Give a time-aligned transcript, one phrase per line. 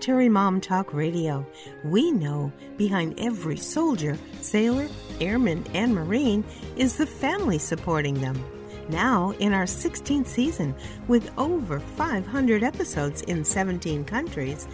[0.00, 1.46] Military Mom Talk Radio.
[1.84, 4.88] We know behind every soldier, sailor,
[5.20, 6.42] airman, and Marine
[6.74, 8.42] is the family supporting them.
[8.88, 10.74] Now, in our 16th season,
[11.06, 14.66] with over 500 episodes in 17 countries,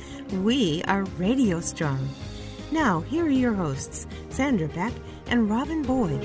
[0.45, 2.09] we are radio strong.
[2.71, 4.93] Now, here are your hosts, Sandra Beck
[5.27, 6.23] and Robin Boyd.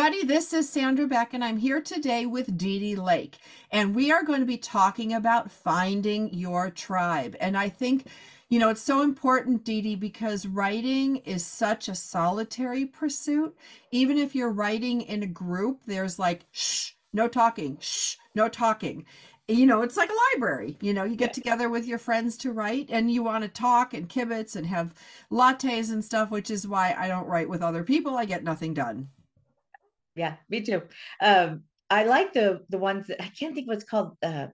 [0.00, 0.24] Everybody.
[0.24, 3.36] This is Sandra Beck, and I'm here today with Dee Dee Lake.
[3.72, 7.34] And we are going to be talking about finding your tribe.
[7.40, 8.06] And I think,
[8.48, 13.56] you know, it's so important, Dee Dee, because writing is such a solitary pursuit.
[13.90, 19.04] Even if you're writing in a group, there's like, shh, no talking, shh, no talking
[19.50, 20.76] you know, it's like a library.
[20.82, 23.94] You know, you get together with your friends to write and you want to talk
[23.94, 24.92] and kibitz and have
[25.32, 28.18] lattes and stuff, which is why I don't write with other people.
[28.18, 29.08] I get nothing done.
[30.18, 30.82] Yeah, me too.
[31.20, 34.16] Um, I like the the ones that I can't think what's called.
[34.22, 34.48] Uh,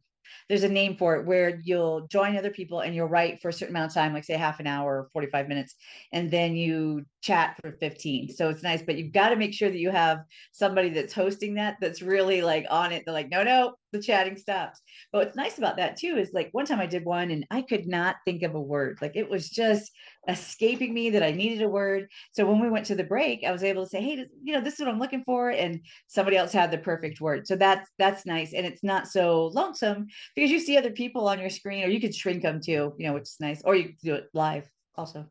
[0.48, 3.52] there's a name for it where you'll join other people and you'll write for a
[3.52, 5.74] certain amount of time, like say half an hour or 45 minutes,
[6.12, 8.30] and then you chat for 15.
[8.30, 10.18] So it's nice, but you've got to make sure that you have
[10.52, 13.04] somebody that's hosting that that's really like on it.
[13.04, 14.80] They're like, no, no, the chatting stops.
[15.12, 17.62] But what's nice about that too is like one time I did one and I
[17.62, 18.98] could not think of a word.
[19.00, 19.90] Like it was just
[20.28, 22.08] escaping me that I needed a word.
[22.32, 24.60] So when we went to the break, I was able to say, "Hey, you know,
[24.60, 27.46] this is what I'm looking for," and somebody else had the perfect word.
[27.46, 31.38] So that's that's nice, and it's not so lonesome because you see other people on
[31.38, 33.94] your screen, or you could shrink them too, you know, which is nice, or you
[34.02, 35.26] do it live also.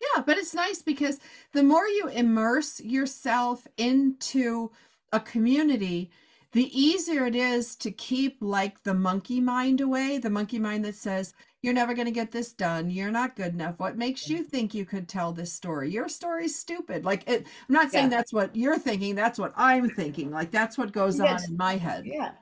[0.00, 1.20] Yeah, but it's nice because
[1.52, 4.72] the more you immerse yourself into
[5.12, 6.10] a community,
[6.52, 10.96] the easier it is to keep like the monkey mind away, the monkey mind that
[10.96, 12.90] says, you're never going to get this done.
[12.90, 13.78] You're not good enough.
[13.78, 15.90] What makes you think you could tell this story?
[15.90, 17.04] Your story's stupid.
[17.04, 18.16] Like it, I'm not saying yeah.
[18.16, 19.14] that's what you're thinking.
[19.14, 20.32] That's what I'm thinking.
[20.32, 21.44] Like that's what goes yes.
[21.44, 22.04] on in my head.
[22.04, 22.32] Yeah.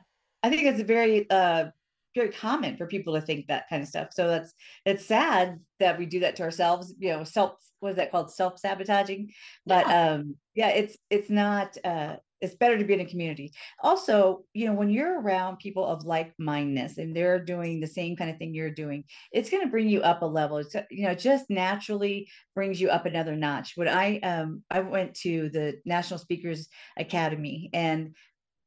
[0.42, 1.66] I think it's a very, uh,
[2.14, 4.08] very common for people to think that kind of stuff.
[4.12, 4.52] So that's,
[4.84, 8.32] it's sad that we do that to ourselves, you know, self, what is that called?
[8.32, 9.30] Self-sabotaging.
[9.66, 10.10] But, yeah.
[10.10, 14.66] um, yeah, it's, it's not, uh, it's better to be in a community also you
[14.66, 18.54] know when you're around people of like-mindedness and they're doing the same kind of thing
[18.54, 22.28] you're doing it's going to bring you up a level it's you know just naturally
[22.54, 27.70] brings you up another notch when i um i went to the national speakers academy
[27.72, 28.14] and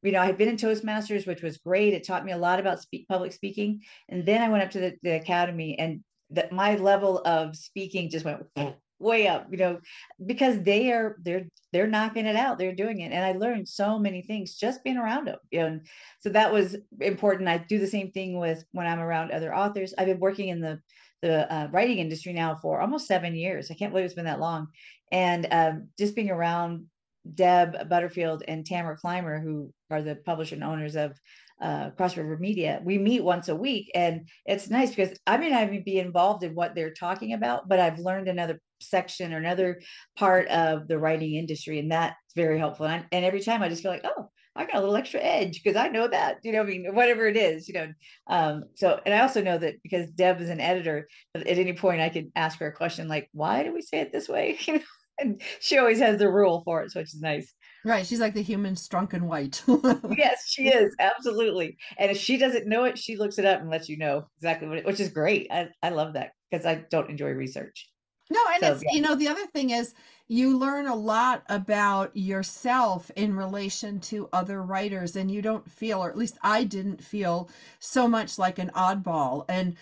[0.04, 1.94] you know, I had been in Toastmasters, which was great.
[1.94, 3.82] It taught me a lot about speak, public speaking.
[4.10, 8.10] And then I went up to the, the academy and that my level of speaking
[8.10, 8.44] just went
[9.00, 9.78] way up you know
[10.26, 12.58] because they are they're they're knocking it out.
[12.58, 13.12] They're doing it.
[13.12, 15.88] And i learned so many things just being around them you know and
[16.20, 17.50] so that was important.
[17.50, 19.94] I do the same thing with when i'm around other authors.
[19.98, 20.80] I've been working in the
[21.22, 23.72] the uh, writing industry now for almost seven years.
[23.72, 24.68] I can't believe it's been that long.
[25.12, 26.88] And um, just being around
[27.34, 31.14] deb butterfield and tamara clymer who are the publisher and owners of
[31.62, 32.82] uh, Cross River Media.
[32.84, 36.44] We meet once a week, and it's nice because I may not even be involved
[36.44, 39.82] in what they're talking about, but I've learned another section or another
[40.18, 42.86] part of the writing industry, and that's very helpful.
[42.86, 45.20] And, I, and every time I just feel like, oh, I got a little extra
[45.20, 47.88] edge because I know that, you know, I mean, whatever it is, you know.
[48.28, 52.02] Um, so, and I also know that because Deb is an editor, at any point
[52.02, 54.58] I can ask her a question like, why do we say it this way?
[54.68, 54.80] You know,
[55.20, 57.54] and she always has the rule for it, which is nice.
[57.86, 58.06] Right.
[58.06, 59.62] She's like the human strunk and white.
[60.18, 60.96] yes, she is.
[61.00, 61.78] Absolutely.
[61.98, 64.68] And if she doesn't know it, she looks it up and lets you know exactly
[64.68, 65.48] what it, which is great.
[65.52, 67.90] I, I love that because I don't enjoy research.
[68.30, 68.92] No, and so, it's, yeah.
[68.94, 69.94] you know, the other thing is
[70.28, 76.00] you learn a lot about yourself in relation to other writers, and you don't feel,
[76.04, 79.44] or at least I didn't feel so much like an oddball.
[79.50, 79.76] And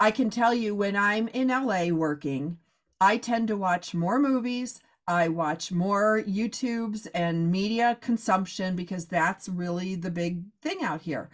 [0.00, 2.58] I can tell you when I'm in LA working,
[3.00, 4.80] I tend to watch more movies.
[5.06, 11.28] I watch more YouTubes and media consumption because that's really the big thing out here.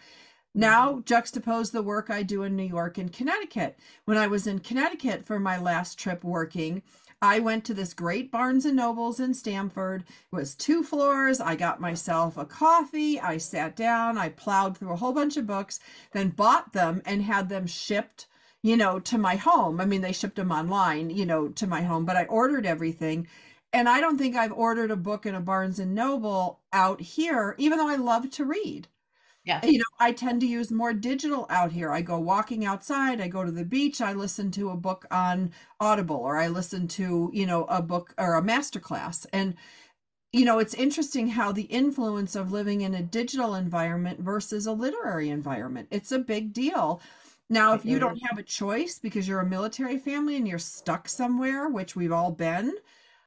[0.55, 1.01] Now, mm-hmm.
[1.01, 3.79] juxtapose the work I do in New York and Connecticut.
[4.05, 6.83] When I was in Connecticut for my last trip working,
[7.23, 10.05] I went to this great Barnes and Nobles in Stamford.
[10.33, 11.39] It was two floors.
[11.39, 13.21] I got myself a coffee.
[13.21, 14.17] I sat down.
[14.19, 15.79] I plowed through a whole bunch of books,
[16.13, 18.27] then bought them and had them shipped,
[18.63, 19.81] you know, to my home.
[19.81, 23.27] I mean, they shipped them online, you know, to my home, but I ordered everything.
[23.73, 27.55] And I don't think I've ordered a book in a Barnes and Noble out here,
[27.59, 28.89] even though I love to read.
[29.45, 29.65] Yeah.
[29.65, 31.91] You know, I tend to use more digital out here.
[31.91, 35.53] I go walking outside, I go to the beach, I listen to a book on
[35.81, 39.27] Audible or I listen to, you know, a book or a master class.
[39.33, 39.55] And
[40.33, 44.73] you know, it's interesting how the influence of living in a digital environment versus a
[44.73, 45.89] literary environment.
[45.91, 47.01] It's a big deal.
[47.51, 51.09] Now, if you don't have a choice because you're a military family and you're stuck
[51.09, 52.73] somewhere, which we've all been,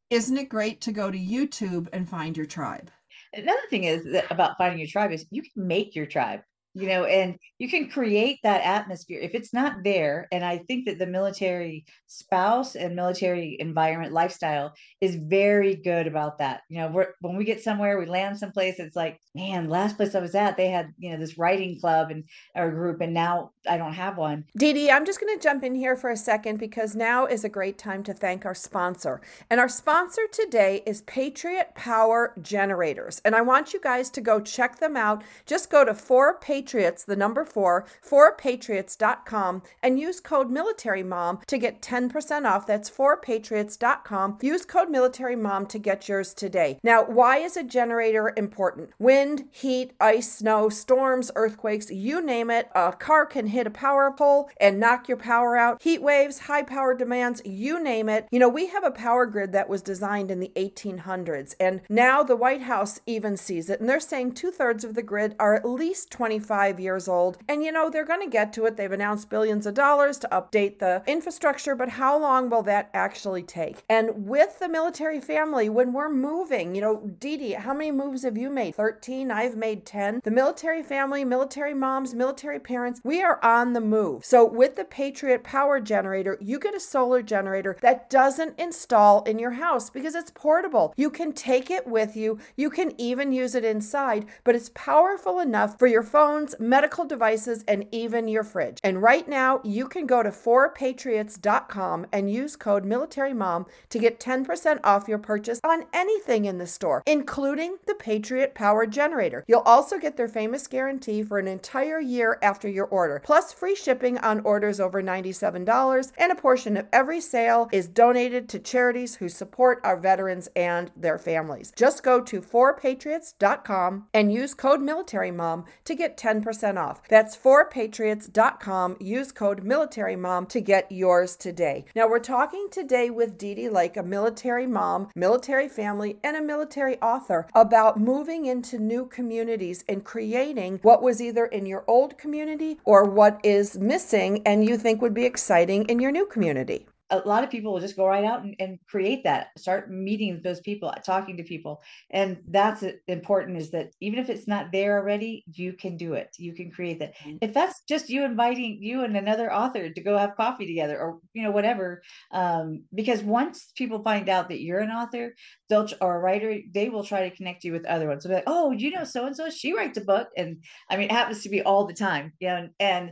[0.10, 2.90] isn't it great to go to YouTube and find your tribe?
[3.34, 6.42] another thing is that about finding your tribe is you can make your tribe
[6.74, 9.20] you know and you can create that atmosphere.
[9.22, 14.74] If it's not there and i think that the military spouse and military environment lifestyle
[15.02, 16.62] is very good about that.
[16.70, 20.20] You know when we get somewhere we land someplace it's like man last place i
[20.20, 22.24] was at they had you know this writing club and
[22.56, 24.46] our group and now i don't have one.
[24.58, 27.44] Dee Dee, i'm just going to jump in here for a second because now is
[27.44, 29.22] a great time to thank our sponsor.
[29.50, 33.22] And our sponsor today is patriot power generators.
[33.24, 35.24] And i want you guys to go check them out.
[35.46, 41.58] Just go to four Patriots, the number four, fourpatriots.com, and use code Military Mom to
[41.58, 42.66] get 10% off.
[42.66, 44.38] That's fourpatriots.com.
[44.42, 46.80] Use code Military Mom to get yours today.
[46.82, 48.92] Now, why is a generator important?
[48.98, 52.70] Wind, heat, ice, snow, storms, earthquakes, you name it.
[52.74, 55.82] A car can hit a power pole and knock your power out.
[55.82, 58.26] Heat waves, high power demands, you name it.
[58.32, 62.24] You know, we have a power grid that was designed in the 1800s, and now
[62.24, 65.56] the White House even sees it, and they're saying two thirds of the grid are
[65.56, 67.40] at least 25 25 years old.
[67.48, 68.78] And you know, they're going to get to it.
[68.78, 73.42] They've announced billions of dollars to update the infrastructure, but how long will that actually
[73.42, 73.84] take?
[73.90, 78.24] And with the military family, when we're moving, you know, Dee Dee, how many moves
[78.24, 78.76] have you made?
[78.76, 79.32] 13?
[79.32, 80.22] I've made 10.
[80.24, 84.24] The military family, military moms, military parents, we are on the move.
[84.24, 89.40] So with the Patriot Power Generator, you get a solar generator that doesn't install in
[89.40, 90.94] your house because it's portable.
[90.98, 92.38] You can take it with you.
[92.56, 97.06] You can even use it inside, but it's powerful enough for your phone phones, medical
[97.06, 98.80] devices, and even your fridge.
[98.84, 104.80] And right now, you can go to 4patriots.com and use code MilitaryMom to get 10%
[104.84, 109.44] off your purchase on anything in the store, including the Patriot Power Generator.
[109.48, 113.76] You'll also get their famous guarantee for an entire year after your order, plus free
[113.76, 119.16] shipping on orders over $97, and a portion of every sale is donated to charities
[119.16, 121.72] who support our veterans and their families.
[121.76, 127.02] Just go to 4patriots.com and use code MilitaryMom to get 10 10% off.
[127.10, 128.98] That's 4patriots.com.
[129.00, 131.86] Use code MilitaryMom to get yours today.
[131.96, 136.42] Now, we're talking today with Dee Dee Lake, a military mom, military family, and a
[136.42, 142.18] military author about moving into new communities and creating what was either in your old
[142.18, 146.88] community or what is missing and you think would be exciting in your new community
[147.10, 150.42] a lot of people will just go right out and, and create that start meeting
[150.44, 151.82] those people talking to people.
[152.10, 156.30] And that's important is that even if it's not there already you can do it.
[156.38, 157.16] You can create that.
[157.18, 157.38] Mm-hmm.
[157.42, 161.20] if that's just you inviting you and another author to go have coffee together or
[161.34, 162.02] you know whatever
[162.32, 165.34] um, because once people find out that you're an author
[165.70, 168.24] they'll or a writer they will try to connect you with other ones.
[168.24, 170.30] So like oh you know so and so she writes a book.
[170.38, 173.12] And i mean it happens to be all the time you know and, and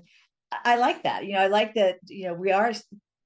[0.65, 1.25] I like that.
[1.25, 2.73] You know, I like that, you know, we are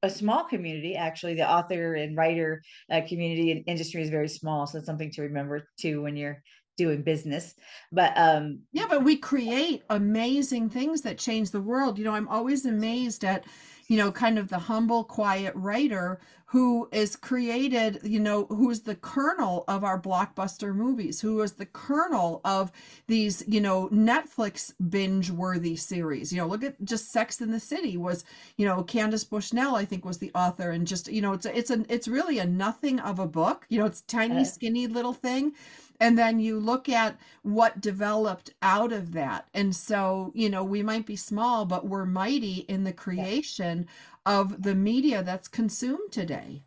[0.05, 1.35] a small community actually.
[1.35, 2.61] The author and writer
[2.91, 6.41] uh, community and industry is very small so it's something to remember too when you're
[6.77, 7.53] doing business.
[7.91, 11.97] But um yeah but we create amazing things that change the world.
[11.97, 13.45] You know i'm always amazed at
[13.87, 18.81] you know, kind of the humble, quiet writer who is created, you know, who is
[18.81, 22.71] the kernel of our blockbuster movies, who is the kernel of
[23.07, 26.31] these, you know, Netflix binge worthy series.
[26.31, 28.23] You know, look at just Sex in the City was,
[28.57, 31.57] you know, Candace Bushnell, I think was the author and just, you know, it's a,
[31.57, 33.65] it's a, it's really a nothing of a book.
[33.69, 35.53] You know, it's tiny, skinny little thing
[35.99, 39.47] and then you look at what developed out of that.
[39.53, 43.87] And so you know we might be small but we're mighty in the creation
[44.25, 46.63] of the media that's consumed today.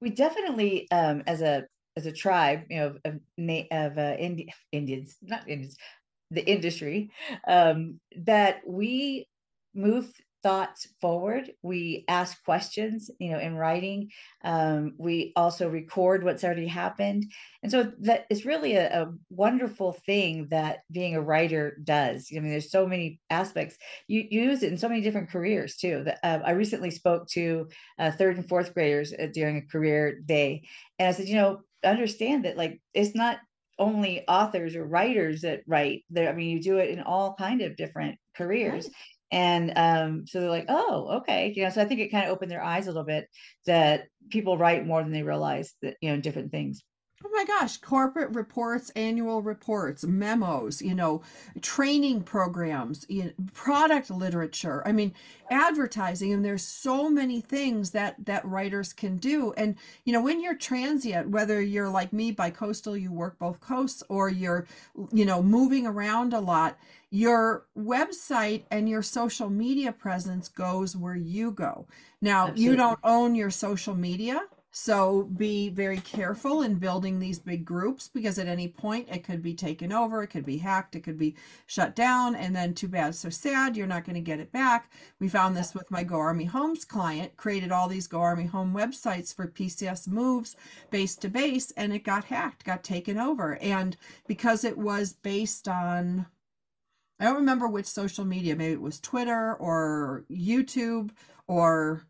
[0.00, 3.18] We definitely um as a as a tribe you know of
[3.70, 5.76] of uh, Indi- indians not indians
[6.30, 7.10] the industry
[7.46, 9.26] um that we
[9.74, 10.12] move
[10.46, 11.50] thoughts forward.
[11.62, 14.12] We ask questions, you know, in writing.
[14.44, 17.24] Um, we also record what's already happened.
[17.64, 22.28] And so that is really a, a, wonderful thing that being a writer does.
[22.30, 23.76] I mean, there's so many aspects.
[24.06, 26.04] You, you use it in so many different careers too.
[26.04, 27.66] That, uh, I recently spoke to
[27.98, 30.62] uh, third and fourth graders uh, during a career day.
[31.00, 33.38] And I said, you know, understand that like, it's not
[33.80, 36.30] only authors or writers that write there.
[36.30, 38.84] I mean, you do it in all kind of different careers.
[38.84, 38.94] Right
[39.30, 42.32] and um, so they're like oh okay you know so i think it kind of
[42.32, 43.28] opened their eyes a little bit
[43.66, 46.82] that people write more than they realize that you know different things
[47.24, 51.22] Oh my gosh, corporate reports, annual reports, memos, you know,
[51.62, 54.86] training programs, you know, product literature.
[54.86, 55.14] I mean,
[55.50, 59.54] advertising and there's so many things that that writers can do.
[59.56, 63.60] And you know, when you're transient, whether you're like me by coastal, you work both
[63.60, 64.66] coasts or you're,
[65.10, 66.78] you know, moving around a lot,
[67.16, 71.86] your website and your social media presence goes where you go.
[72.20, 72.64] Now, Absolutely.
[72.64, 74.42] you don't own your social media,
[74.78, 79.40] So be very careful in building these big groups because at any point it could
[79.40, 82.86] be taken over, it could be hacked, it could be shut down, and then too
[82.86, 84.92] bad, so sad, you're not going to get it back.
[85.18, 88.74] We found this with my Go Army Homes client, created all these Go Army Home
[88.74, 90.56] websites for PCS moves
[90.90, 93.56] base to base, and it got hacked, got taken over.
[93.62, 93.96] And
[94.26, 96.26] because it was based on
[97.18, 101.10] I don't remember which social media, maybe it was Twitter or YouTube
[101.46, 102.06] or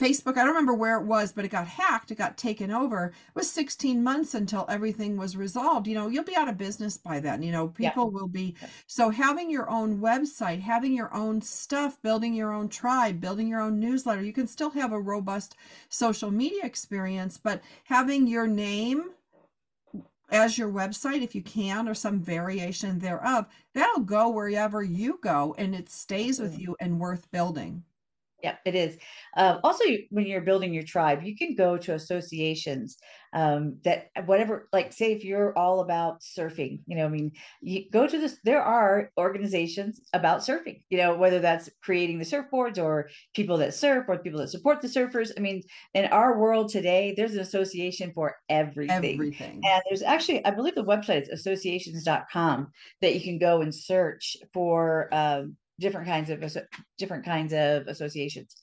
[0.00, 3.06] Facebook, I don't remember where it was, but it got hacked, it got taken over.
[3.28, 5.86] It was 16 months until everything was resolved.
[5.86, 7.42] You know, you'll be out of business by then.
[7.42, 8.18] You know, people yeah.
[8.18, 8.56] will be.
[8.86, 13.60] So, having your own website, having your own stuff, building your own tribe, building your
[13.60, 15.56] own newsletter, you can still have a robust
[15.90, 19.10] social media experience, but having your name
[20.30, 25.54] as your website if you can or some variation thereof that'll go wherever you go
[25.58, 27.82] and it stays with you and worth building
[28.42, 28.96] yeah, it is.
[29.36, 32.96] Uh, also, when you're building your tribe, you can go to associations
[33.32, 37.88] um, that whatever, like, say, if you're all about surfing, you know, I mean, you
[37.90, 38.38] go to this.
[38.44, 43.74] There are organizations about surfing, you know, whether that's creating the surfboards or people that
[43.74, 45.30] surf or people that support the surfers.
[45.36, 45.62] I mean,
[45.94, 49.14] in our world today, there's an association for everything.
[49.14, 49.60] Everything.
[49.64, 52.68] And there's actually, I believe the website is associations.com
[53.00, 56.44] that you can go and search for um, different kinds of
[56.98, 58.54] different kinds of associations.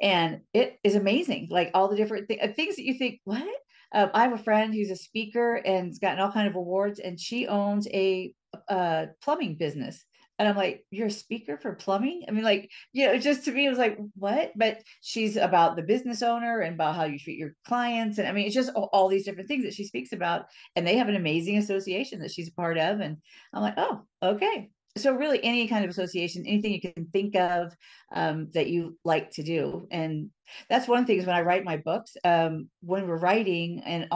[0.00, 3.46] And it is amazing like all the different th- uh, things that you think what?
[3.92, 6.98] Um, i have a friend who's a speaker and has gotten all kind of awards
[6.98, 8.34] and she owns a,
[8.68, 10.04] a plumbing business.
[10.38, 12.24] And i'm like you're a speaker for plumbing?
[12.26, 14.50] I mean like you know just to me it was like what?
[14.56, 18.18] But she's about the business owner and about how you treat your clients.
[18.18, 20.84] And i mean it's just all, all these different things that she speaks about and
[20.84, 22.98] they have an amazing association that she's a part of.
[22.98, 23.18] And
[23.52, 27.72] i'm like oh okay so really any kind of association anything you can think of
[28.14, 29.86] um, that you like to do.
[29.90, 30.30] And
[30.68, 34.06] that's one thing is when i write my books um, when we're writing and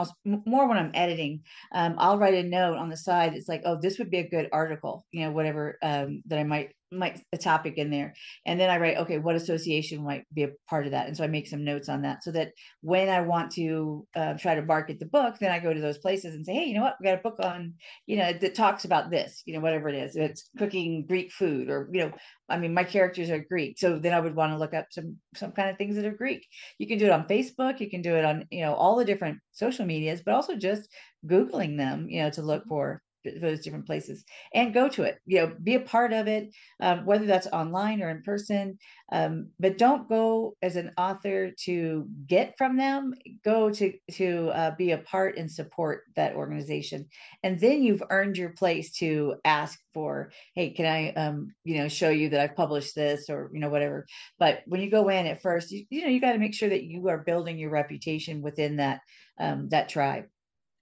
[0.45, 1.41] more when i'm editing
[1.73, 4.29] um, i'll write a note on the side it's like oh this would be a
[4.29, 8.13] good article you know whatever um, that i might might a topic in there.
[8.45, 11.07] And then i write okay what association might be a part of that?
[11.07, 14.33] And so i make some notes on that so that when i want to uh,
[14.35, 16.75] try to market the book then i go to those places and say hey you
[16.75, 16.95] know what?
[16.99, 17.73] We got a book on
[18.05, 20.15] you know that talks about this you know whatever it is.
[20.15, 22.11] It's cooking greek food or you know
[22.49, 23.77] i mean my characters are greek.
[23.79, 26.11] So then i would want to look up some some kind of things that are
[26.11, 26.47] greek.
[26.77, 27.79] You can do it on facebook.
[27.79, 30.89] You can do it on you know all the different social medias but also just
[31.25, 32.69] googling them you know to look mm-hmm.
[32.69, 33.01] for
[33.41, 34.23] those different places
[34.53, 38.01] and go to it you know be a part of it um, whether that's online
[38.01, 38.77] or in person
[39.11, 44.75] um, but don't go as an author to get from them go to to uh,
[44.75, 47.07] be a part and support that organization.
[47.43, 51.87] And then you've earned your place to ask for hey can i um, you know
[51.87, 54.05] show you that i've published this or you know whatever.
[54.37, 56.69] But when you go in at first you, you know you got to make sure
[56.69, 59.01] that you are building your reputation within that
[59.39, 60.25] um, that tribe.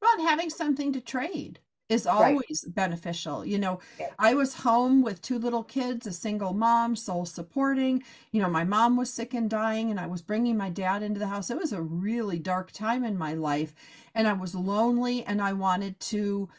[0.01, 2.75] Well having something to trade is always right.
[2.75, 3.45] beneficial.
[3.45, 4.09] You know, yeah.
[4.19, 8.03] I was home with two little kids, a single mom, soul supporting.
[8.31, 11.19] You know, my mom was sick and dying, and I was bringing my dad into
[11.19, 11.49] the house.
[11.49, 13.73] It was a really dark time in my life,
[14.13, 16.49] and I was lonely, and I wanted to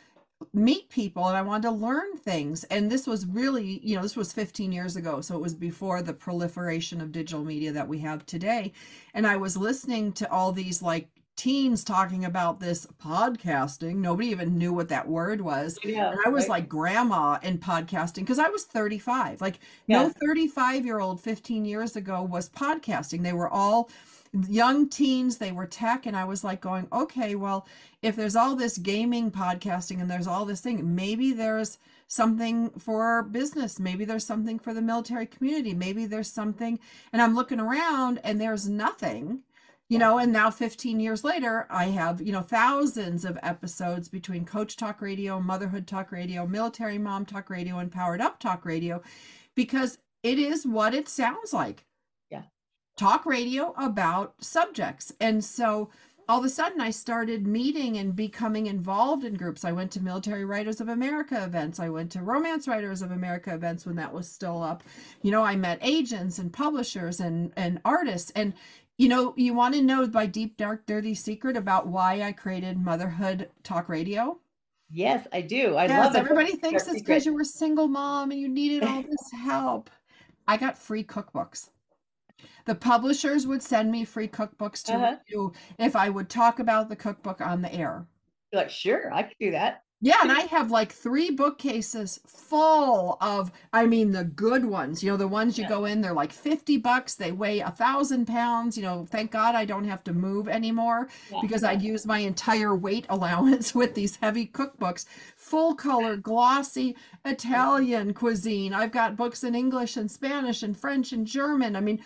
[0.52, 2.64] meet people and I wanted to learn things.
[2.64, 5.20] And this was really, you know, this was 15 years ago.
[5.20, 8.72] So it was before the proliferation of digital media that we have today.
[9.14, 13.96] And I was listening to all these like teens talking about this podcasting.
[13.96, 15.78] Nobody even knew what that word was.
[15.84, 16.50] Yeah, and I was right.
[16.50, 19.40] like grandma in podcasting because I was 35.
[19.40, 20.02] Like yeah.
[20.02, 23.22] no 35 year old 15 years ago was podcasting.
[23.22, 23.88] They were all
[24.48, 26.06] young teens, they were tech.
[26.06, 27.66] And I was like going, okay, well,
[28.02, 31.78] if there's all this gaming podcasting and there's all this thing, maybe there's
[32.08, 33.78] something for business.
[33.78, 35.72] Maybe there's something for the military community.
[35.72, 36.80] Maybe there's something.
[37.12, 39.42] And I'm looking around and there's nothing
[39.88, 44.44] you know and now 15 years later i have you know thousands of episodes between
[44.44, 49.02] coach talk radio motherhood talk radio military mom talk radio and powered up talk radio
[49.54, 51.84] because it is what it sounds like.
[52.30, 52.42] Yeah.
[52.96, 55.12] Talk radio about subjects.
[55.20, 55.90] And so
[56.28, 59.64] all of a sudden i started meeting and becoming involved in groups.
[59.64, 61.80] I went to military writers of america events.
[61.80, 64.82] I went to romance writers of america events when that was still up.
[65.22, 68.30] You know i met agents and publishers and and artists.
[68.36, 68.52] And
[68.98, 72.76] you know, you want to know my deep, dark, dirty secret about why I created
[72.76, 74.40] Motherhood Talk Radio?
[74.90, 75.76] Yes, I do.
[75.76, 76.18] I yes, love it.
[76.18, 79.88] Everybody thinks it's because you were a single mom and you needed all this help.
[80.48, 81.70] I got free cookbooks.
[82.64, 85.16] The publishers would send me free cookbooks to uh-huh.
[85.26, 88.06] review if I would talk about the cookbook on the air.
[88.52, 89.84] You're like, sure, I could do that.
[90.00, 95.02] Yeah, and I have like three bookcases full of, I mean, the good ones.
[95.02, 95.70] You know, the ones you Yeah.
[95.70, 97.16] go in, they're like 50 bucks.
[97.16, 98.76] They weigh a thousand pounds.
[98.76, 101.40] You know, thank God I don't have to move anymore Yeah.
[101.42, 105.04] because I'd use my entire weight allowance with these heavy cookbooks.
[105.36, 108.72] Full color, glossy Italian cuisine.
[108.72, 111.74] I've got books in English and Spanish and French and German.
[111.74, 112.00] I mean,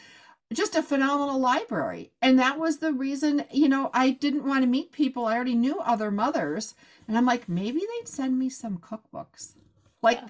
[0.52, 2.10] just a phenomenal library.
[2.20, 5.24] And that was the reason, you know, I didn't want to meet people.
[5.26, 6.74] I already knew other mothers.
[7.12, 9.54] And I'm like, maybe they'd send me some cookbooks.
[10.00, 10.28] Like, Yeah.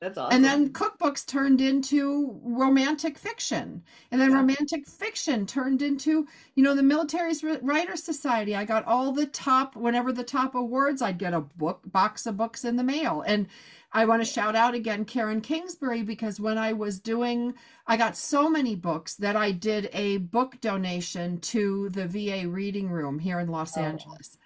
[0.00, 0.36] That's awesome.
[0.36, 3.82] and then cookbooks turned into romantic fiction.
[4.12, 4.36] And then Yeah.
[4.36, 8.54] romantic fiction turned into, you know, the Military's Writers Society.
[8.54, 12.36] I got all the top, whenever the top awards, I'd get a book box of
[12.36, 13.22] books in the mail.
[13.26, 13.46] And
[13.90, 17.54] I want to shout out again Karen Kingsbury because when I was doing,
[17.86, 22.90] I got so many books that I did a book donation to the VA Reading
[22.90, 23.80] Room here in Los Oh.
[23.80, 24.36] Angeles.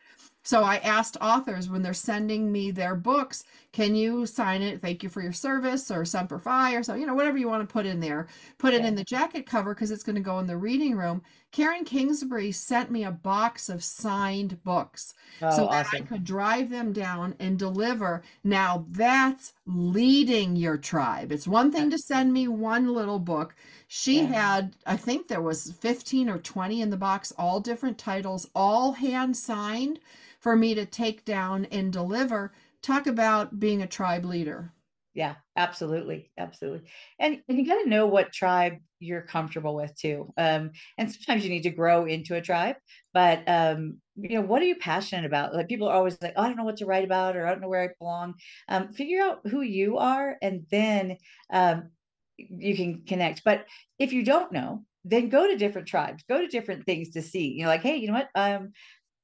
[0.45, 4.83] So I asked authors when they're sending me their books, can you sign it?
[4.83, 7.67] Thank you for your service or Semper Fi or so, you know, whatever you want
[7.67, 8.27] to put in there.
[8.59, 8.89] Put it Yeah.
[8.89, 11.23] in the jacket cover because it's going to go in the reading room.
[11.53, 16.71] Karen Kingsbury sent me a box of signed books oh, so that I could drive
[16.71, 18.23] them down and deliver.
[18.43, 21.31] Now that's leading your tribe.
[21.31, 23.55] It's one thing to send me one little book.
[23.87, 24.29] She Yeah.
[24.29, 28.93] had, I think there was 15 or 20 in the box, all different titles, all
[28.93, 30.01] hand signed
[30.41, 32.53] for me to take down and deliver.
[32.81, 34.73] Talk about being a tribe leader.
[35.15, 36.89] Yeah, absolutely, absolutely.
[37.19, 40.33] And and you got to know what tribe you're comfortable with too.
[40.39, 42.77] Um, and sometimes you need to grow into a tribe,
[43.13, 45.55] but um, you know, what are you passionate about?
[45.55, 47.51] Like people are always like, oh, I don't know what to write about, or I
[47.51, 48.35] don't know where I belong.
[48.69, 51.19] Um, figure out who you are, and then
[51.53, 51.91] um,
[52.39, 53.45] you can connect.
[53.45, 53.67] But
[53.99, 57.49] if you don't know, then go to different tribes, go to different things to see.
[57.49, 58.31] You know, like, hey, you know what?
[58.35, 58.73] Um,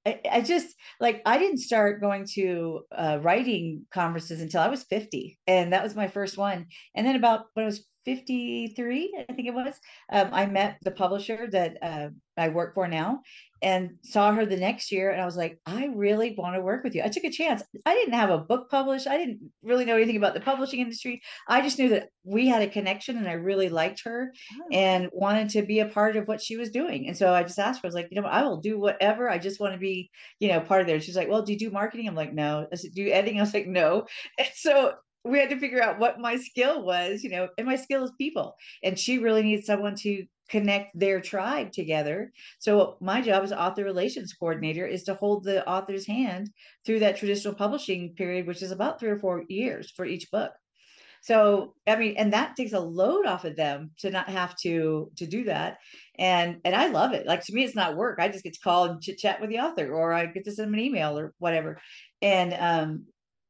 [0.07, 4.85] I, I just like I didn't start going to uh, writing conferences until I was
[4.85, 6.67] 50, and that was my first one.
[6.95, 9.75] And then about when I was 53, I think it was,
[10.11, 13.21] um, I met the publisher that uh, I work for now,
[13.61, 16.85] and saw her the next year, and I was like, I really want to work
[16.85, 17.03] with you.
[17.05, 17.63] I took a chance.
[17.85, 19.07] I didn't have a book published.
[19.07, 21.21] I didn't really know anything about the publishing industry.
[21.49, 24.33] I just knew that we had a connection, and I really liked her
[24.73, 27.09] and wanted to be a part of what she was doing.
[27.09, 29.29] And so I just asked her, I was like, you know, I will do whatever.
[29.29, 31.01] I just want to be, you know, part of there.
[31.01, 32.09] She's like, well, do you do marketing?
[32.09, 32.67] I'm like, no.
[32.73, 33.39] I said, do you editing?
[33.39, 34.07] I was like, no.
[34.39, 37.77] And so we had to figure out what my skill was, you know, and my
[37.77, 38.57] skill is people.
[38.83, 42.33] And she really needs someone to connect their tribe together.
[42.59, 46.51] So my job as author relations coordinator is to hold the author's hand
[46.87, 50.53] through that traditional publishing period, which is about three or four years for each book.
[51.21, 55.11] So I mean, and that takes a load off of them to not have to
[55.17, 55.79] to do that.
[56.19, 57.27] And and I love it.
[57.27, 58.19] Like to me, it's not work.
[58.21, 60.53] I just get to call and chit chat with the author, or I get to
[60.53, 61.81] send them an email or whatever.
[62.23, 63.07] And um,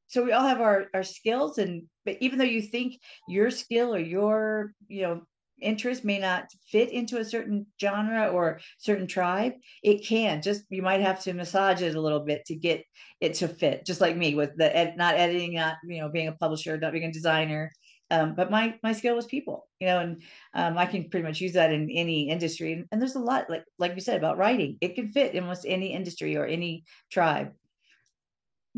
[0.09, 3.95] so we all have our our skills, and but even though you think your skill
[3.95, 5.23] or your you know
[5.61, 10.41] interest may not fit into a certain genre or certain tribe it can.
[10.43, 12.85] Just you might have to massage it a little bit to get
[13.21, 16.29] it to fit just like me with the ed, not editing not you know being
[16.29, 17.73] a publisher not being a designer.
[18.11, 20.23] Um, but my my skill was people you know and
[20.55, 22.73] um, i can pretty much use that in any industry.
[22.73, 24.79] And, and there's a lot like like you said about writing.
[24.81, 27.53] It can fit in almost any industry or any tribe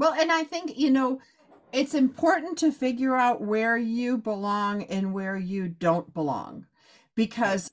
[0.00, 1.20] Well, and I think, you know,
[1.72, 6.66] it's important to figure out where you belong and where you don't belong.
[7.14, 7.70] Because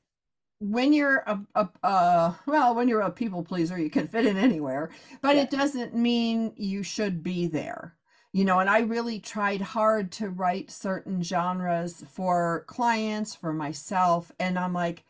[0.60, 4.38] when you're a, a, uh, well, when you're a people pleaser, you can fit in
[4.38, 5.44] anywhere, but Yeah.
[5.44, 7.96] it doesn't mean you should be there.
[8.34, 14.34] You know, and I really tried hard to write certain genres for clients, for myself,
[14.40, 15.06] and I'm like,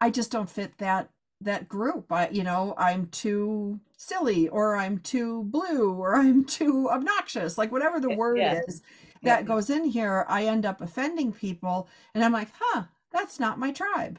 [0.00, 2.10] I just don't fit that that group.
[2.10, 7.72] I, you know, I'm too silly or I'm too blue or I'm too obnoxious, like
[7.72, 8.60] whatever the word yeah.
[8.66, 8.82] is
[9.22, 9.36] Yeah.
[9.36, 13.58] that goes in here, I end up offending people and I'm like, "Huh, that's not
[13.58, 14.18] my tribe."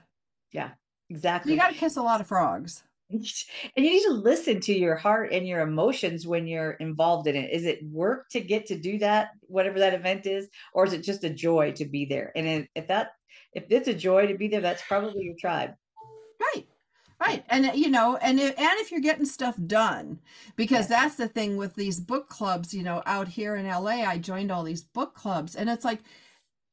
[0.54, 0.72] yeah
[1.10, 2.84] exactly You got to kiss a lot of frogs.
[3.10, 3.22] and
[3.76, 7.52] you need to listen to your heart and your emotions when you're involved in it
[7.52, 11.04] is it work to get to do that whatever that event is or is it
[11.04, 13.12] just a joy to be there and if that
[13.54, 15.74] if it's a joy to be there that's probably your tribe
[16.40, 16.68] Right.
[17.20, 17.44] Right.
[17.50, 20.20] And uh, you know, and if, and if you're getting stuff done,
[20.56, 24.18] because that's the thing with these book clubs, you know, out here in LA, I
[24.20, 26.00] joined all these book clubs and it's like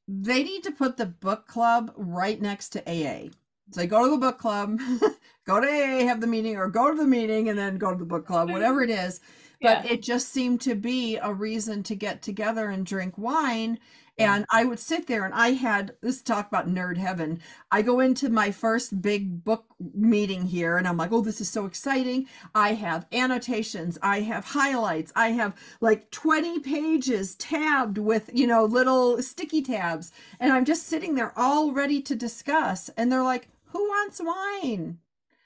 [0.06, 3.30] they need to put the book club right next to AA.
[3.70, 4.78] So go to the book club,
[5.46, 7.98] go to AA, have the meeting, or go to the meeting and then go to
[7.98, 9.20] the book club, whatever it is.
[9.62, 9.92] But Yeah.
[9.92, 13.78] it just seemed to be a reason to get together and drink wine.
[14.18, 17.40] And I would sit there and I had this talk about nerd heaven.
[17.72, 21.48] I go into my first big book meeting here and I'm like, oh, this is
[21.48, 22.28] so exciting.
[22.54, 28.64] I have annotations, I have highlights, I have like 20 pages tabbed with, you know,
[28.64, 30.12] little sticky tabs.
[30.38, 32.88] And I'm just sitting there all ready to discuss.
[32.90, 34.98] And they're like, who wants wine?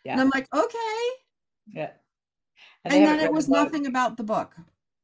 [0.05, 0.13] Yeah.
[0.13, 1.09] And I'm like, okay.
[1.73, 1.91] Yeah.
[2.85, 4.55] And, and then it was nothing about the book.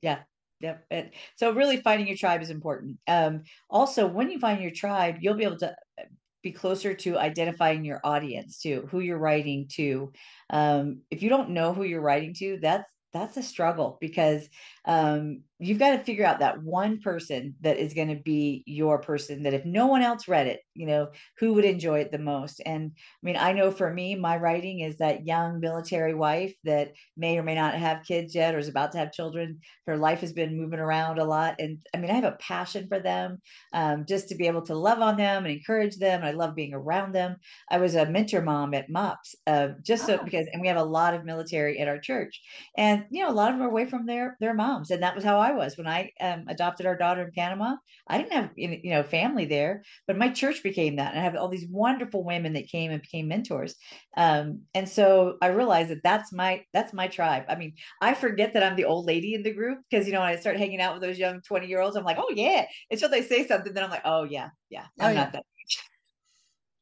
[0.03, 0.20] Yeah.
[0.60, 0.86] Yep.
[0.90, 2.98] And so really finding your tribe is important.
[3.06, 6.04] Um, also, when you find your tribe, you'll be able to uh,
[6.42, 10.12] be closer to identifying your audience too, who you're writing to.
[10.50, 14.48] Um, if you don't know who you're writing to, that's that's a struggle because
[14.86, 18.98] um, you've got to figure out that one person that is going to be your
[18.98, 22.18] person that if no one else read it you know who would enjoy it the
[22.18, 22.61] most.
[22.66, 26.92] And i mean i know for me my writing is that young military wife that
[27.16, 29.61] may or may not have kids yet or is about to have children.
[29.87, 32.87] Her life has been moving around a lot and i mean i have a passion
[32.88, 33.40] for them
[33.72, 36.55] um, just to be able to love on them and encourage them and i love
[36.55, 37.37] being around them.
[37.70, 40.24] I was a mentor mom at mops uh, just so oh.
[40.24, 42.40] because and we have a lot of military at our church.
[42.77, 45.14] And you know a lot of them are away from their their moms and that
[45.14, 47.74] was how i was when i um, adopted our daughter in panama
[48.08, 51.36] i didn't have you know family there but my church became that and i have
[51.36, 53.76] all these wonderful women that came and became mentors.
[54.16, 57.44] Um, and so i realized that that's my that's my tribe.
[57.48, 60.20] I mean i forget that i'm the old lady in the group because you know
[60.20, 62.66] when i start hanging out with those young 20 year olds i'm like oh yeah
[62.90, 65.44] until they say something then i'm like oh yeah yeah i'm oh, not that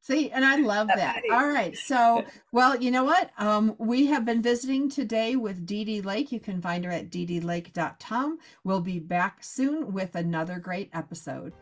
[0.03, 1.23] See, and I love that.
[1.31, 1.77] All right.
[1.77, 3.31] So, well, you know what?
[3.39, 6.33] Um, we have been visiting today with Dee Dee Lake.
[6.33, 8.39] You can find her at deedlake.com.
[8.65, 11.53] We'll be back soon with another great episode.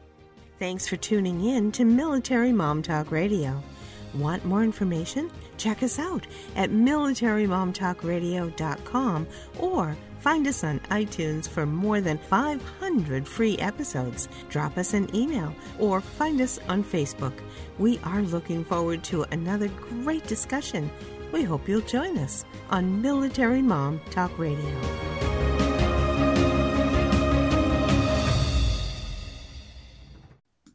[0.58, 3.62] Thanks for tuning in to Military Mom Talk Radio.
[4.14, 5.30] Want more information?
[5.58, 6.26] Check us out
[6.56, 9.26] at militarymomtalkradio.com
[9.58, 14.28] or Find us on iTunes for more than 500 free episodes.
[14.50, 17.32] Drop us an email or find us on Facebook.
[17.78, 20.90] We are looking forward to another great discussion.
[21.32, 25.19] We hope you'll join us on Military Mom Talk Radio.